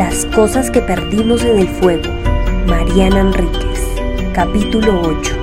[0.00, 2.10] Las cosas que perdimos en el fuego.
[2.66, 3.86] Mariana Enríquez.
[4.32, 5.36] Capítulo 8.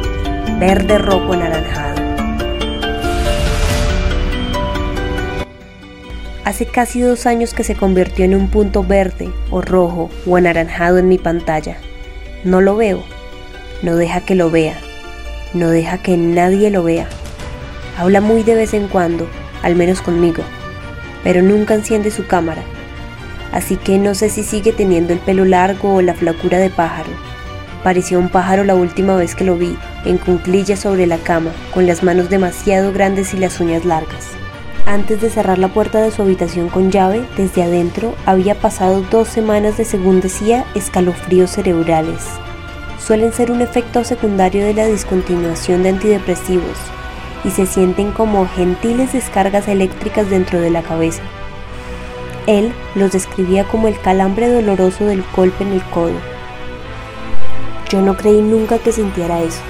[0.60, 2.01] Verde, rojo, anaranjado.
[6.43, 10.97] Hace casi dos años que se convirtió en un punto verde o rojo o anaranjado
[10.97, 11.78] en mi pantalla.
[12.44, 13.03] No lo veo.
[13.83, 14.79] No deja que lo vea.
[15.53, 17.08] No deja que nadie lo vea.
[17.95, 19.30] Habla muy de vez en cuando,
[19.62, 20.41] al menos conmigo,
[21.23, 22.63] pero nunca enciende su cámara
[23.51, 27.09] así que no sé si sigue teniendo el pelo largo o la flacura de pájaro.
[27.83, 31.85] Parecía un pájaro la última vez que lo vi, en cunclillas sobre la cama, con
[31.85, 34.27] las manos demasiado grandes y las uñas largas.
[34.85, 39.27] Antes de cerrar la puerta de su habitación con llave, desde adentro había pasado dos
[39.27, 42.23] semanas de, según decía, escalofríos cerebrales.
[42.97, 46.77] Suelen ser un efecto secundario de la discontinuación de antidepresivos
[47.43, 51.21] y se sienten como gentiles descargas eléctricas dentro de la cabeza.
[52.47, 56.16] Él los describía como el calambre doloroso del golpe en el codo.
[57.89, 59.61] Yo no creí nunca que sintiera eso.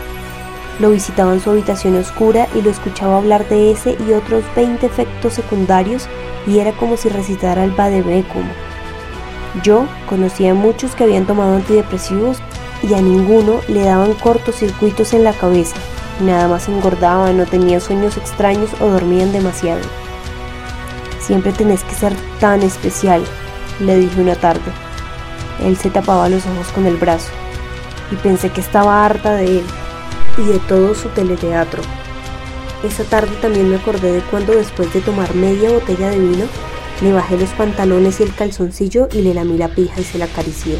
[0.79, 4.85] Lo visitaba en su habitación oscura y lo escuchaba hablar de ese y otros 20
[4.85, 6.07] efectos secundarios
[6.45, 8.45] y era como si recitara el Bademecum.
[9.63, 12.37] Yo conocía a muchos que habían tomado antidepresivos
[12.83, 15.75] y a ninguno le daban cortocircuitos en la cabeza.
[16.21, 19.81] Nada más engordaban, no tenían sueños extraños o dormían demasiado.
[21.27, 23.21] Siempre tenés que ser tan especial,
[23.81, 24.71] le dije una tarde.
[25.61, 27.31] Él se tapaba los ojos con el brazo
[28.09, 29.65] y pensé que estaba harta de él
[30.37, 31.81] y de todo su teleteatro.
[32.81, 36.45] Esa tarde también me acordé de cuando después de tomar media botella de vino,
[37.01, 40.25] le bajé los pantalones y el calzoncillo y le lamí la pija y se la
[40.25, 40.77] acaricié.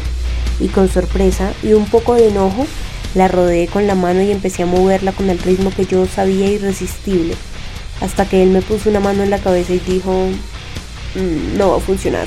[0.60, 2.66] Y con sorpresa y un poco de enojo,
[3.14, 6.50] la rodeé con la mano y empecé a moverla con el ritmo que yo sabía
[6.50, 7.36] irresistible
[8.00, 10.12] hasta que él me puso una mano en la cabeza y dijo,
[11.14, 12.26] mm, no va a funcionar.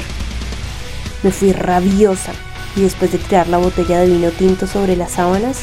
[1.23, 2.33] Me fui rabiosa
[2.75, 5.59] y después de tirar la botella de vino tinto sobre las sábanas,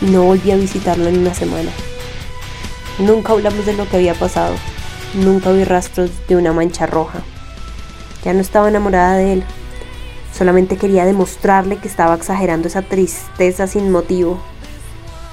[0.00, 1.70] no volví a visitarlo en una semana.
[2.98, 4.54] Nunca hablamos de lo que había pasado,
[5.14, 7.20] nunca vi rastros de una mancha roja.
[8.24, 9.44] Ya no estaba enamorada de él,
[10.36, 14.40] solamente quería demostrarle que estaba exagerando esa tristeza sin motivo.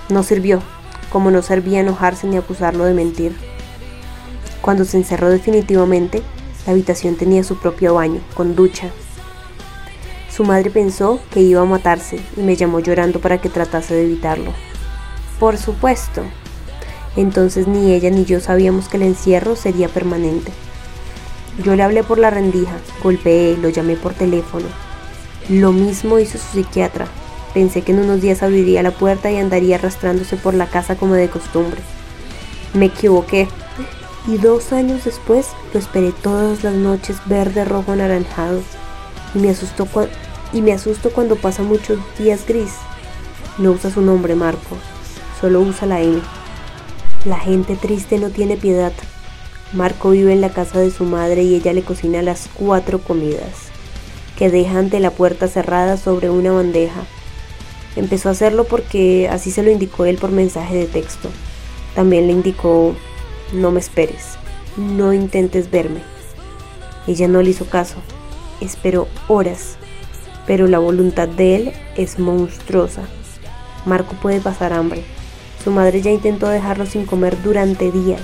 [0.10, 0.62] No sirvió,
[1.12, 3.36] como no servía enojarse ni acusarlo de mentir.
[4.66, 6.24] Cuando se encerró definitivamente,
[6.66, 8.90] la habitación tenía su propio baño, con ducha.
[10.36, 14.06] Su madre pensó que iba a matarse y me llamó llorando para que tratase de
[14.06, 14.52] evitarlo.
[15.40, 16.24] Por supuesto.
[17.16, 20.52] Entonces ni ella ni yo sabíamos que el encierro sería permanente.
[21.64, 24.66] Yo le hablé por la rendija, golpeé, lo llamé por teléfono.
[25.48, 27.06] Lo mismo hizo su psiquiatra.
[27.54, 31.14] Pensé que en unos días abriría la puerta y andaría arrastrándose por la casa como
[31.14, 31.82] de costumbre.
[32.74, 33.48] Me equivoqué
[34.28, 38.62] y dos años después lo esperé todas las noches verde, rojo, anaranjado
[39.34, 39.88] y me asustó
[40.54, 42.72] y me asusto cuando pasa muchos días gris.
[43.58, 44.78] No usa su nombre Marco,
[45.40, 46.22] solo usa la M.
[47.26, 48.94] La gente triste no tiene piedad.
[49.74, 53.70] Marco vive en la casa de su madre y ella le cocina las cuatro comidas,
[54.38, 57.02] que deja ante la puerta cerrada sobre una bandeja.
[57.96, 61.30] Empezó a hacerlo porque así se lo indicó él por mensaje de texto.
[61.96, 62.96] También le indicó
[63.54, 64.38] no me esperes,
[64.78, 66.02] no intentes verme.
[67.08, 67.96] Ella no le hizo caso,
[68.62, 69.78] esperó horas,
[70.48, 73.04] pero la voluntad de él es monstruosa.
[73.86, 75.04] Marco puede pasar hambre.
[75.64, 78.22] Su madre ya intentó dejarlo sin comer durante días.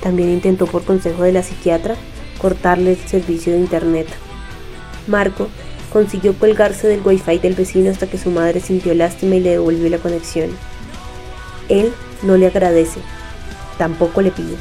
[0.00, 1.96] También intentó por consejo de la psiquiatra
[2.40, 4.08] cortarle el servicio de internet.
[5.06, 5.48] Marco
[5.92, 9.88] consiguió colgarse del wifi del vecino hasta que su madre sintió lástima y le devolvió
[9.90, 10.50] la conexión.
[11.68, 13.00] Él no le agradece,
[13.78, 14.56] tampoco le pide.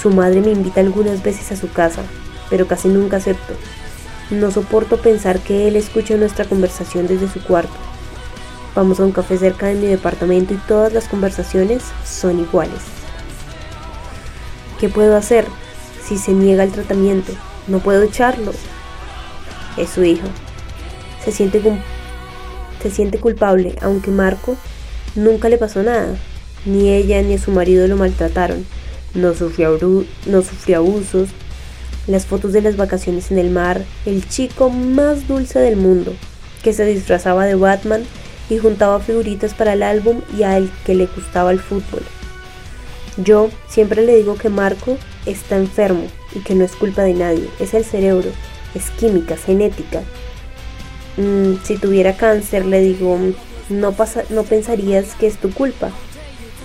[0.00, 2.02] Su madre me invita algunas veces a su casa,
[2.50, 3.54] pero casi nunca acepto.
[4.30, 7.74] No soporto pensar que él escucha nuestra conversación desde su cuarto.
[8.74, 12.80] Vamos a un café cerca de mi departamento y todas las conversaciones son iguales.
[14.78, 15.46] ¿Qué puedo hacer
[16.06, 17.32] si se niega el tratamiento?
[17.68, 18.52] No puedo echarlo.
[19.78, 20.26] Es su hijo.
[21.24, 21.62] Se siente,
[22.82, 24.56] se siente culpable, aunque Marco
[25.14, 26.16] nunca le pasó nada.
[26.66, 28.66] Ni ella ni su marido lo maltrataron.
[29.14, 29.78] No sufrió,
[30.26, 31.30] no sufrió abusos.
[32.06, 36.12] Las fotos de las vacaciones en el mar, el chico más dulce del mundo,
[36.62, 38.02] que se disfrazaba de Batman
[38.50, 42.02] y juntaba figuritas para el álbum y a él que le gustaba el fútbol.
[43.16, 47.48] Yo siempre le digo que Marco está enfermo y que no es culpa de nadie,
[47.58, 48.30] es el cerebro,
[48.74, 50.02] es química, genética.
[51.16, 53.18] Mm, si tuviera cáncer, le digo,
[53.70, 55.90] no, pasa, no pensarías que es tu culpa,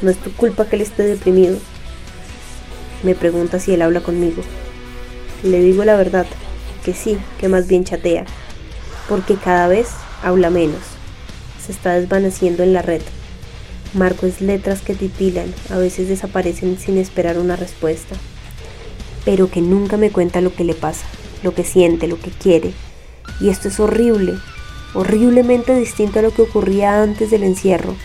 [0.02, 1.58] no es tu culpa que él esté deprimido.
[3.04, 4.44] Me pregunta si él habla conmigo.
[5.44, 6.26] Le digo la verdad,
[6.84, 8.26] que sí, que más bien chatea,
[9.10, 9.88] porque cada vez
[10.24, 10.82] habla menos.
[11.66, 13.02] Se está desvaneciendo en la red.
[13.94, 18.16] Marco es letras que titilan, a veces desaparecen sin esperar una respuesta.
[19.26, 21.06] Pero que nunca me cuenta lo que le pasa,
[21.44, 22.74] lo que siente, lo que quiere.
[23.40, 24.34] Y esto es horrible,
[24.94, 27.96] horriblemente distinto a lo que ocurría antes del encierro.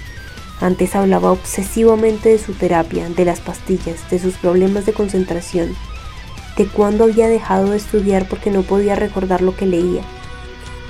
[0.61, 5.76] Antes hablaba obsesivamente de su terapia, de las pastillas, de sus problemas de concentración,
[6.56, 10.00] de cuándo había dejado de estudiar porque no podía recordar lo que leía,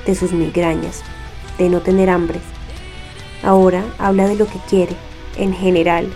[0.06, 1.02] de sus migrañas,
[1.58, 2.38] de no tener hambre.
[3.42, 4.94] Ahora habla de lo que quiere,
[5.36, 6.12] en general,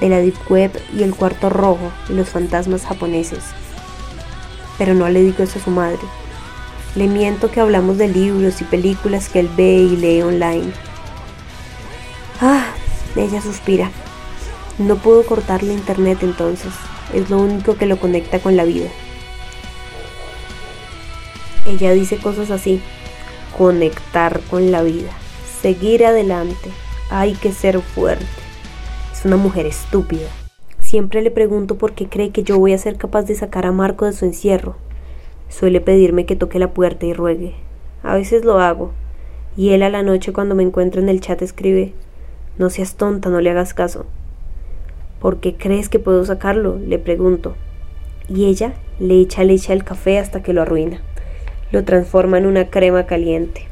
[0.00, 3.44] de la Deep Web y el cuarto rojo y los fantasmas japoneses.
[4.78, 6.00] Pero no le digo eso a su madre.
[6.94, 10.72] Le miento que hablamos de libros y películas que él ve y lee online.
[13.16, 13.90] Ella suspira.
[14.78, 16.72] No puedo cortarle internet entonces.
[17.14, 18.88] Es lo único que lo conecta con la vida.
[21.66, 22.80] Ella dice cosas así.
[23.56, 25.10] Conectar con la vida.
[25.62, 26.70] Seguir adelante.
[27.10, 28.26] Hay que ser fuerte.
[29.12, 30.28] Es una mujer estúpida.
[30.78, 33.72] Siempre le pregunto por qué cree que yo voy a ser capaz de sacar a
[33.72, 34.76] Marco de su encierro.
[35.48, 37.54] Suele pedirme que toque la puerta y ruegue.
[38.02, 38.92] A veces lo hago.
[39.56, 41.94] Y él a la noche cuando me encuentra en el chat escribe,
[42.58, 44.06] no seas tonta, no le hagas caso.
[45.20, 46.78] ¿Por qué crees que puedo sacarlo?
[46.78, 47.54] le pregunto.
[48.28, 51.00] Y ella le echa leche al café hasta que lo arruina.
[51.70, 53.66] Lo transforma en una crema caliente.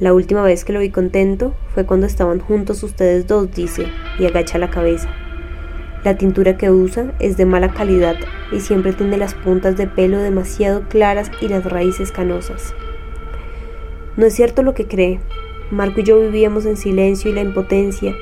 [0.00, 3.86] La última vez que lo vi contento fue cuando estaban juntos ustedes dos, dice,
[4.18, 5.08] y agacha la cabeza.
[6.02, 8.16] La tintura que usa es de mala calidad
[8.50, 12.74] y siempre tiene las puntas de pelo demasiado claras y las raíces canosas.
[14.16, 15.20] No es cierto lo que cree,
[15.72, 18.14] Marco y yo vivíamos en silencio y la impotencia.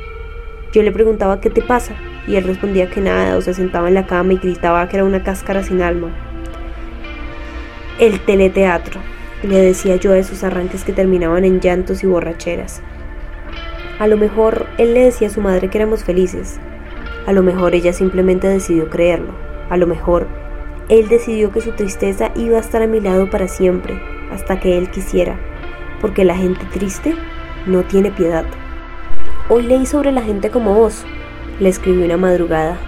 [0.73, 1.97] Yo le preguntaba qué te pasa
[2.29, 5.05] y él respondía que nada o se sentaba en la cama y gritaba que era
[5.05, 6.15] una cáscara sin alma.
[7.99, 9.01] El teleteatro,
[9.43, 12.83] le decía yo a esos arranques que terminaban en llantos y borracheras.
[13.99, 16.61] A lo mejor él le decía a su madre que éramos felices.
[17.27, 19.35] A lo mejor ella simplemente decidió creerlo.
[19.71, 20.29] A lo mejor
[20.89, 24.01] él decidió que su tristeza iba a estar a mi lado para siempre,
[24.31, 25.37] hasta que él quisiera,
[26.01, 27.17] porque la gente triste
[27.67, 28.45] no tiene piedad.
[29.49, 31.05] Hoy leí sobre la gente como vos,
[31.59, 32.79] le escribí una madrugada.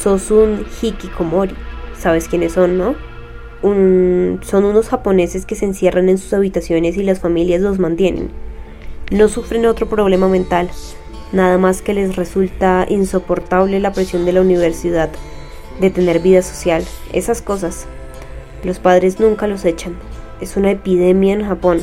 [0.00, 1.54] Sos un hikikomori.
[1.96, 2.94] ¿Sabes quiénes son, no?
[3.62, 8.30] son unos japoneses que se encierran en sus habitaciones y las familias los mantienen.
[9.10, 10.70] No sufren otro problema mental,
[11.32, 15.10] nada más que les resulta insoportable la presión de la universidad,
[15.80, 17.86] de tener vida social, esas cosas.
[18.64, 19.96] Los padres nunca los echan.
[20.40, 21.80] Es una epidemia en Japón.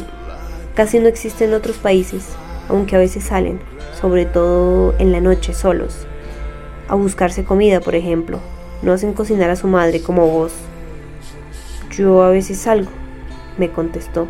[0.75, 2.27] Casi no existe en otros países,
[2.67, 3.61] aunque a veces salen,
[4.01, 6.05] sobre todo en la noche solos,
[6.89, 8.41] a buscarse comida, por ejemplo.
[8.81, 10.51] No hacen cocinar a su madre como vos.
[11.91, 12.91] Yo a veces salgo,
[13.57, 14.27] me contestó.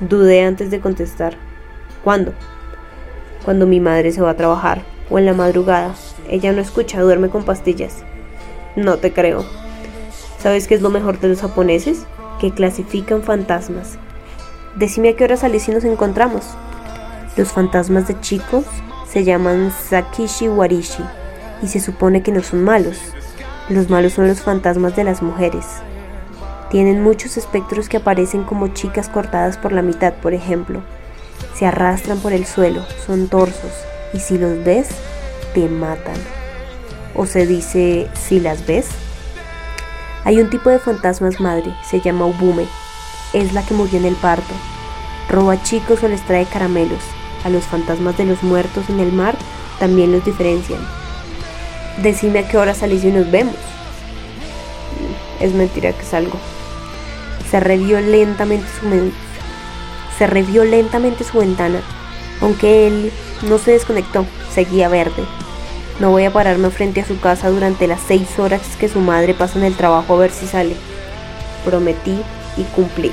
[0.00, 1.36] Dudé antes de contestar.
[2.02, 2.32] ¿Cuándo?
[3.44, 4.80] Cuando mi madre se va a trabajar
[5.10, 5.94] o en la madrugada.
[6.30, 8.04] Ella no escucha, duerme con pastillas.
[8.74, 9.44] No te creo.
[10.38, 12.06] ¿Sabes qué es lo mejor de los japoneses?
[12.40, 13.98] Que clasifican fantasmas
[14.76, 16.42] Decime a qué hora salís y nos encontramos.
[17.36, 18.64] Los fantasmas de chicos
[19.08, 21.04] se llaman Sakishi Warishi
[21.62, 22.98] y se supone que no son malos.
[23.68, 25.64] Los malos son los fantasmas de las mujeres.
[26.70, 30.82] Tienen muchos espectros que aparecen como chicas cortadas por la mitad, por ejemplo.
[31.54, 33.72] Se arrastran por el suelo, son torsos,
[34.12, 34.88] y si los ves,
[35.54, 36.16] te matan.
[37.14, 38.88] O se dice, si las ves.
[40.24, 42.66] Hay un tipo de fantasmas madre, se llama Ubume,
[43.34, 44.54] es la que murió en el parto.
[45.28, 47.00] Roba chicos o les trae caramelos.
[47.44, 49.36] A los fantasmas de los muertos en el mar
[49.78, 50.80] también los diferencian.
[52.02, 53.54] Decime a qué hora salís y nos vemos.
[55.40, 56.38] Es mentira que salgo.
[57.50, 59.12] Se revió lentamente su,
[60.18, 61.80] se revió lentamente su ventana,
[62.40, 63.12] aunque él
[63.42, 65.24] no se desconectó, seguía verde.
[66.00, 69.34] No voy a pararme frente a su casa durante las seis horas que su madre
[69.34, 70.74] pasa en el trabajo a ver si sale.
[71.64, 72.20] Prometí
[72.56, 73.12] y cumplir.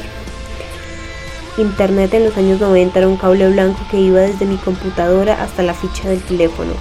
[1.58, 5.64] Internet en los años 90 era un cable blanco que iba desde mi computadora hasta
[5.64, 6.72] la ficha del teléfono,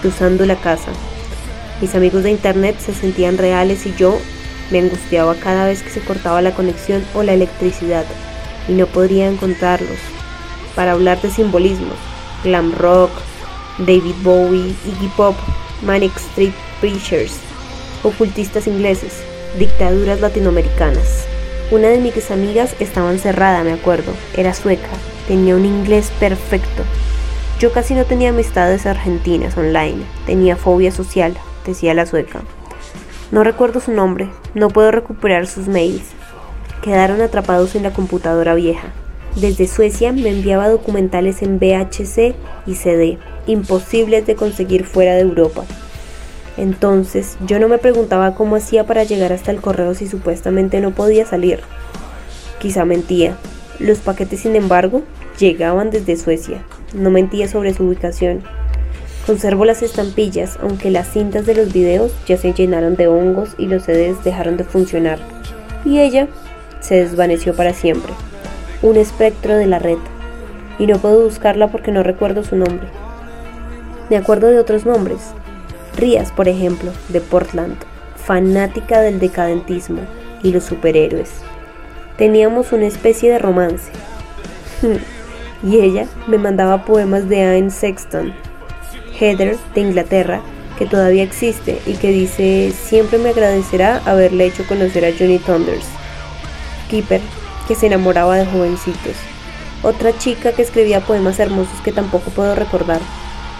[0.00, 0.90] cruzando la casa.
[1.80, 4.18] Mis amigos de Internet se sentían reales y yo
[4.70, 8.04] me angustiaba cada vez que se cortaba la conexión o la electricidad
[8.66, 9.98] y no podría encontrarlos.
[10.74, 11.96] Para hablar de simbolismos,
[12.42, 13.10] glam rock,
[13.78, 15.36] David Bowie, Iggy Pop,
[15.82, 17.38] Manic Street Preachers,
[18.02, 19.12] ocultistas ingleses,
[19.58, 21.27] dictaduras latinoamericanas.
[21.70, 24.12] Una de mis amigas estaba encerrada, me acuerdo.
[24.34, 24.88] Era sueca.
[25.26, 26.82] Tenía un inglés perfecto.
[27.60, 30.02] Yo casi no tenía amistades argentinas online.
[30.24, 32.40] Tenía fobia social, decía la sueca.
[33.32, 34.30] No recuerdo su nombre.
[34.54, 36.04] No puedo recuperar sus mails.
[36.82, 38.88] Quedaron atrapados en la computadora vieja.
[39.36, 42.34] Desde Suecia me enviaba documentales en VHC
[42.66, 45.64] y CD, imposibles de conseguir fuera de Europa.
[46.58, 50.90] Entonces yo no me preguntaba cómo hacía para llegar hasta el correo si supuestamente no
[50.90, 51.60] podía salir.
[52.58, 53.36] Quizá mentía.
[53.78, 55.02] Los paquetes, sin embargo,
[55.38, 56.64] llegaban desde Suecia.
[56.92, 58.42] No mentía sobre su ubicación.
[59.24, 63.66] Conservo las estampillas, aunque las cintas de los videos ya se llenaron de hongos y
[63.66, 65.20] los CDs dejaron de funcionar.
[65.84, 66.26] Y ella
[66.80, 68.12] se desvaneció para siempre.
[68.82, 69.98] Un espectro de la red.
[70.80, 72.88] Y no puedo buscarla porque no recuerdo su nombre.
[74.10, 75.20] Me acuerdo de otros nombres,
[75.98, 77.76] Rías, por ejemplo, de Portland,
[78.24, 80.02] fanática del decadentismo
[80.44, 81.28] y los superhéroes.
[82.16, 83.90] Teníamos una especie de romance.
[85.64, 88.32] y ella me mandaba poemas de Anne Sexton.
[89.18, 90.40] Heather, de Inglaterra,
[90.78, 95.86] que todavía existe y que dice siempre me agradecerá haberle hecho conocer a Johnny Thunders.
[96.88, 97.20] Keeper,
[97.66, 99.16] que se enamoraba de jovencitos.
[99.82, 103.00] Otra chica que escribía poemas hermosos que tampoco puedo recordar,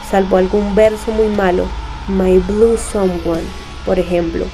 [0.09, 1.67] salvo algún verso muy malo
[2.09, 3.45] My Blue Someone,
[3.85, 4.47] por ejemplo.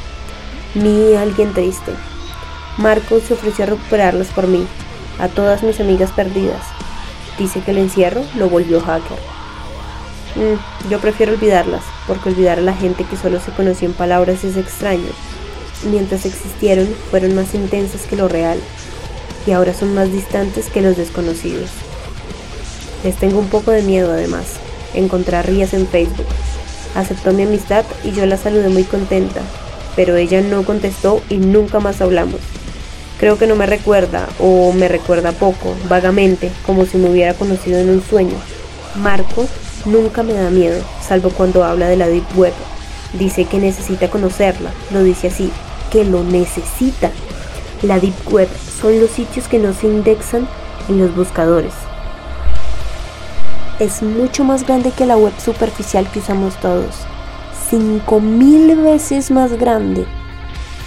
[0.75, 1.93] Mi alguien triste.
[2.79, 4.67] Marco se ofreció a recuperarlas por mí,
[5.21, 6.63] a todas mis amigas perdidas.
[7.39, 9.19] Dice que el encierro lo volvió hacker.
[10.35, 14.43] Mm, yo prefiero olvidarlas, porque olvidar a la gente que solo se conoció en palabras
[14.43, 15.13] es extraño.
[15.89, 18.59] Mientras existieron, fueron más intensas que lo real,
[19.47, 21.71] y ahora son más distantes que los desconocidos.
[23.05, 24.47] Les tengo un poco de miedo además,
[24.93, 26.27] encontrar Rías en Facebook,
[26.95, 29.41] Aceptó mi amistad y yo la saludé muy contenta,
[29.97, 32.41] pero ella no contestó y nunca más hablamos.
[33.19, 37.79] Creo que no me recuerda o me recuerda poco, vagamente, como si me hubiera conocido
[37.79, 38.37] en un sueño.
[38.97, 39.47] Marco
[39.85, 42.53] nunca me da miedo, salvo cuando habla de la Deep Web.
[43.15, 45.51] Dice que necesita conocerla, lo dice así,
[45.91, 47.11] que lo necesita.
[47.83, 48.49] La Deep Web
[48.81, 50.49] son los sitios que no se indexan
[50.89, 51.73] en los buscadores,
[53.79, 56.95] es mucho más grande que la web superficial que usamos todos.
[57.71, 60.07] 5000 veces más grande.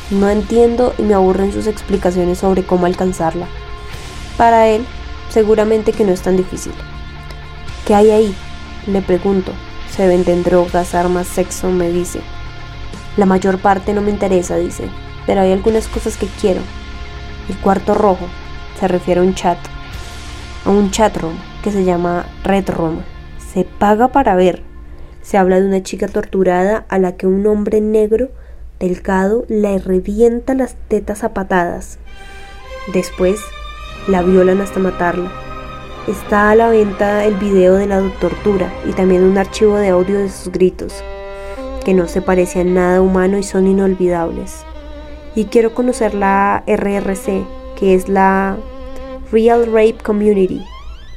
[0.09, 3.47] No entiendo y me aburren sus explicaciones sobre cómo alcanzarla.
[4.37, 4.85] Para él,
[5.29, 6.73] seguramente que no es tan difícil.
[7.85, 8.35] ¿Qué hay ahí?
[8.85, 9.51] Le pregunto.
[9.95, 12.21] Se venden drogas, armas, sexo, me dice.
[13.17, 14.89] La mayor parte no me interesa, dice,
[15.25, 16.61] pero hay algunas cosas que quiero.
[17.49, 18.27] El cuarto rojo
[18.79, 19.57] se refiere a un chat,
[20.65, 23.03] a un chatroom que se llama Red Roma.
[23.53, 24.63] Se paga para ver.
[25.21, 28.29] Se habla de una chica torturada a la que un hombre negro
[28.79, 31.99] delgado le revienta las tetas a patadas.
[32.93, 33.41] Después
[34.07, 35.31] la violan hasta matarla.
[36.07, 40.19] Está a la venta el video de la tortura y también un archivo de audio
[40.19, 41.03] de sus gritos,
[41.83, 44.63] que no se parece a nada humano y son inolvidables.
[45.35, 47.43] Y quiero conocer la RRC,
[47.77, 48.55] que es la
[49.31, 50.63] Real Rape Community,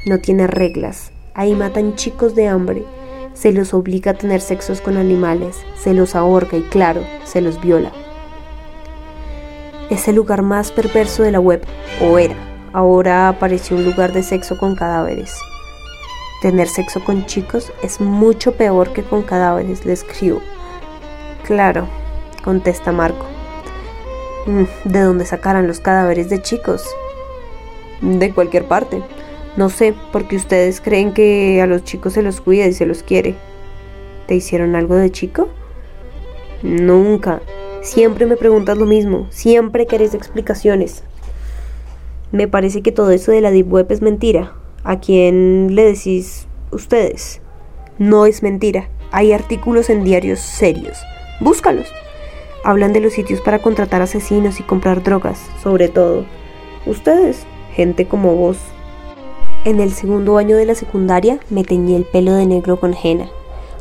[0.06, 1.12] no tiene reglas.
[1.34, 2.84] Ahí matan chicos de hambre.
[3.34, 5.56] Se los obliga a tener sexos con animales.
[5.76, 7.92] Se los ahorca y claro, se los viola.
[9.90, 11.62] Es el lugar más perverso de la web,
[12.00, 12.36] o era.
[12.72, 15.34] Ahora apareció un lugar de sexo con cadáveres.
[16.42, 20.40] Tener sexo con chicos es mucho peor que con cadáveres, le escribo.
[21.44, 21.86] Claro,
[22.42, 23.26] contesta Marco.
[24.46, 26.84] Mm, ¿De dónde sacarán los cadáveres de chicos?
[28.00, 29.02] De cualquier parte.
[29.56, 33.02] No sé, porque ustedes creen que a los chicos se los cuida y se los
[33.02, 33.34] quiere.
[34.26, 35.48] ¿Te hicieron algo de chico?
[36.62, 37.40] Nunca.
[37.82, 41.02] Siempre me preguntas lo mismo, siempre querés explicaciones.
[42.30, 44.54] Me parece que todo eso de la Deep Web es mentira.
[44.84, 47.40] ¿A quién le decís ustedes?
[47.98, 48.88] No es mentira.
[49.10, 50.98] Hay artículos en diarios serios.
[51.40, 51.88] Búscalos.
[52.62, 56.24] Hablan de los sitios para contratar asesinos y comprar drogas, sobre todo.
[56.86, 58.58] Ustedes, gente como vos.
[59.62, 63.28] En el segundo año de la secundaria me teñí el pelo de negro con henna,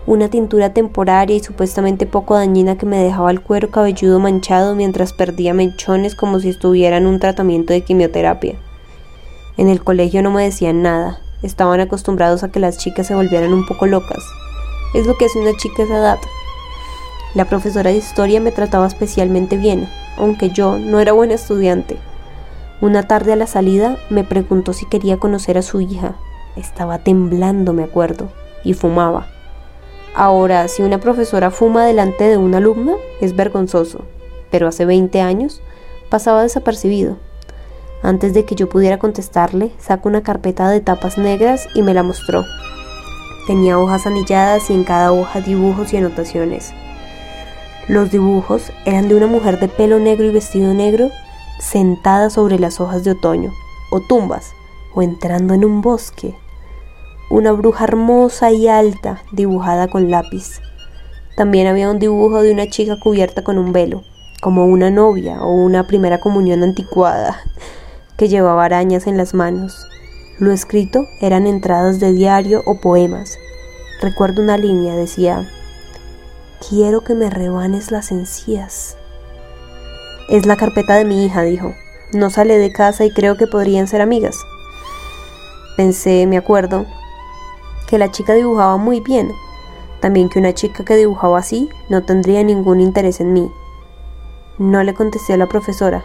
[0.05, 5.13] una tintura temporaria y supuestamente poco dañina que me dejaba el cuero cabelludo manchado mientras
[5.13, 8.55] perdía mechones como si estuviera en un tratamiento de quimioterapia.
[9.55, 13.53] En el colegio no me decían nada, estaban acostumbrados a que las chicas se volvieran
[13.53, 14.21] un poco locas.
[14.93, 16.19] Es lo que hace una chica a esa edad.
[17.35, 21.95] La profesora de historia me trataba especialmente bien, aunque yo no era buena estudiante.
[22.81, 26.15] Una tarde a la salida me preguntó si quería conocer a su hija.
[26.55, 28.29] Estaba temblando, me acuerdo,
[28.63, 29.27] y fumaba.
[30.15, 34.05] Ahora, si una profesora fuma delante de una alumna, es vergonzoso,
[34.49, 35.61] pero hace 20 años
[36.09, 37.17] pasaba desapercibido.
[38.01, 42.01] Antes de que yo pudiera contestarle, sacó una carpeta de tapas negras y me la
[42.01, 42.45] mostró.
[43.45, 46.71] Tenía hojas anilladas y en cada hoja dibujos y anotaciones.
[47.89, 51.09] Los dibujos eran de una mujer de pelo negro y vestido negro
[51.59, 53.53] sentada sobre las hojas de otoño,
[53.91, 54.53] o tumbas,
[54.93, 56.35] o entrando en un bosque.
[57.29, 60.61] Una bruja hermosa y alta dibujada con lápiz.
[61.35, 64.03] También había un dibujo de una chica cubierta con un velo,
[64.41, 67.39] como una novia o una primera comunión anticuada,
[68.17, 69.85] que llevaba arañas en las manos.
[70.39, 73.37] Lo escrito eran entradas de diario o poemas.
[74.01, 75.49] Recuerdo una línea, decía,
[76.67, 78.97] Quiero que me rebanes las encías.
[80.29, 81.73] Es la carpeta de mi hija, dijo.
[82.13, 84.37] No sale de casa y creo que podrían ser amigas.
[85.75, 86.85] Pensé, me acuerdo,
[87.87, 89.31] que la chica dibujaba muy bien.
[90.01, 93.49] También que una chica que dibujaba así no tendría ningún interés en mí.
[94.59, 96.03] No le contesté a la profesora.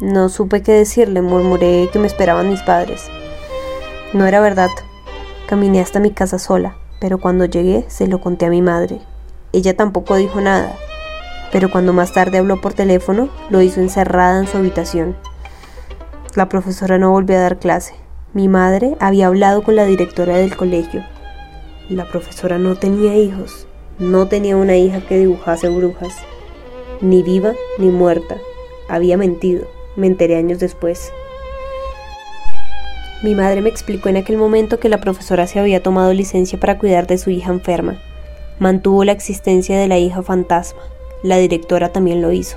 [0.00, 3.08] No supe qué decirle, murmuré que me esperaban mis padres.
[4.12, 4.70] No era verdad.
[5.46, 9.00] Caminé hasta mi casa sola, pero cuando llegué se lo conté a mi madre.
[9.52, 10.76] Ella tampoco dijo nada,
[11.52, 15.16] pero cuando más tarde habló por teléfono, lo hizo encerrada en su habitación.
[16.34, 17.94] La profesora no volvió a dar clase.
[18.32, 21.04] Mi madre había hablado con la directora del colegio.
[21.88, 23.66] La profesora no tenía hijos,
[23.98, 26.14] no tenía una hija que dibujase brujas,
[27.00, 28.36] ni viva ni muerta.
[28.88, 29.66] Había mentido,
[29.96, 31.12] me enteré años después.
[33.22, 36.78] Mi madre me explicó en aquel momento que la profesora se había tomado licencia para
[36.78, 37.98] cuidar de su hija enferma
[38.60, 40.82] mantuvo la existencia de la hija fantasma.
[41.22, 42.56] La directora también lo hizo.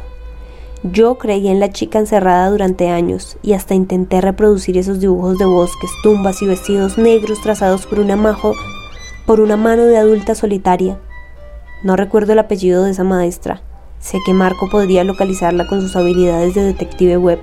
[0.83, 5.45] Yo creí en la chica encerrada durante años y hasta intenté reproducir esos dibujos de
[5.45, 8.53] bosques, tumbas y vestidos negros trazados por una, majo,
[9.25, 10.99] por una mano de adulta solitaria.
[11.83, 13.61] No recuerdo el apellido de esa maestra.
[13.99, 17.39] Sé que Marco podría localizarla con sus habilidades de detective web,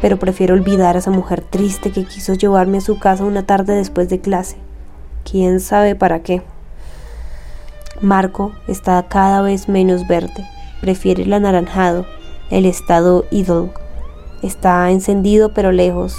[0.00, 3.74] pero prefiero olvidar a esa mujer triste que quiso llevarme a su casa una tarde
[3.74, 4.56] después de clase.
[5.30, 6.42] ¿Quién sabe para qué?
[8.02, 10.48] Marco está cada vez menos verde,
[10.80, 12.06] prefiere el anaranjado,
[12.50, 13.72] el estado idol.
[14.42, 16.16] Está encendido pero lejos,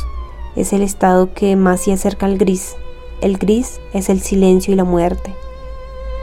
[0.55, 2.75] es el estado que más se acerca al gris.
[3.19, 5.33] El gris es el silencio y la muerte.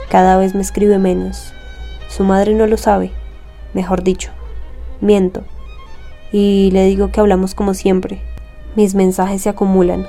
[0.09, 1.51] Cada vez me escribe menos.
[2.07, 3.11] Su madre no lo sabe,
[3.73, 4.31] mejor dicho,
[5.01, 5.43] miento.
[6.31, 8.21] Y le digo que hablamos como siempre.
[8.77, 10.05] Mis mensajes se acumulan.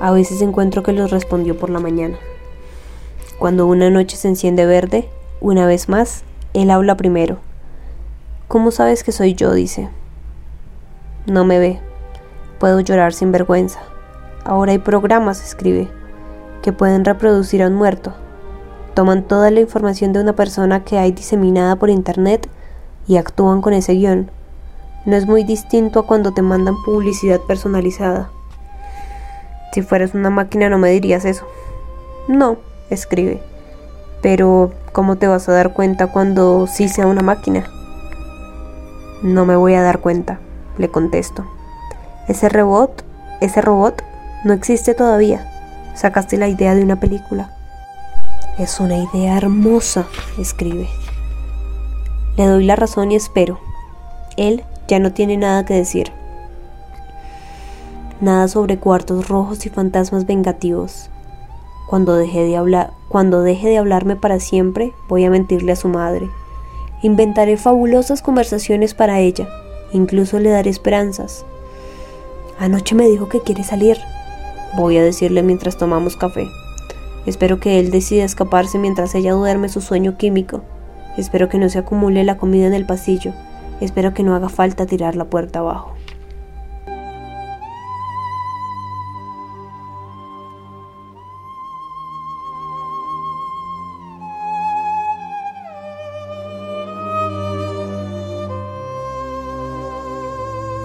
[0.00, 2.16] A veces encuentro que los respondió por la mañana.
[3.44, 5.06] Cuando una noche se enciende verde,
[5.42, 7.40] una vez más, él habla primero.
[8.48, 9.52] ¿Cómo sabes que soy yo?
[9.52, 9.90] dice.
[11.26, 11.78] No me ve.
[12.58, 13.80] Puedo llorar sin vergüenza.
[14.46, 15.90] Ahora hay programas, escribe,
[16.62, 18.14] que pueden reproducir a un muerto.
[18.94, 22.48] Toman toda la información de una persona que hay diseminada por internet
[23.06, 24.30] y actúan con ese guion.
[25.04, 28.30] No es muy distinto a cuando te mandan publicidad personalizada.
[29.74, 31.46] Si fueras una máquina no me dirías eso.
[32.26, 32.56] No,
[32.90, 33.42] escribe.
[34.22, 37.66] Pero, ¿cómo te vas a dar cuenta cuando sí sea una máquina?
[39.22, 40.38] No me voy a dar cuenta,
[40.78, 41.44] le contesto.
[42.28, 43.04] Ese robot,
[43.40, 44.02] ese robot
[44.44, 45.50] no existe todavía.
[45.94, 47.50] Sacaste la idea de una película.
[48.58, 50.06] Es una idea hermosa,
[50.38, 50.88] escribe.
[52.36, 53.60] Le doy la razón y espero.
[54.36, 56.12] Él ya no tiene nada que decir.
[58.20, 61.10] Nada sobre cuartos rojos y fantasmas vengativos.
[61.94, 65.86] Cuando deje de hablar, cuando deje de hablarme para siempre, voy a mentirle a su
[65.86, 66.28] madre.
[67.02, 69.48] Inventaré fabulosas conversaciones para ella,
[69.92, 71.46] incluso le daré esperanzas.
[72.58, 73.96] Anoche me dijo que quiere salir.
[74.76, 76.48] Voy a decirle mientras tomamos café.
[77.26, 80.62] Espero que él decida escaparse mientras ella duerme su sueño químico.
[81.16, 83.32] Espero que no se acumule la comida en el pasillo.
[83.80, 85.93] Espero que no haga falta tirar la puerta abajo.